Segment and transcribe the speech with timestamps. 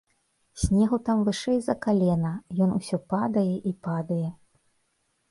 [0.61, 2.31] Снегу там вышэй за калена,
[2.67, 4.27] ён усё падае і падае.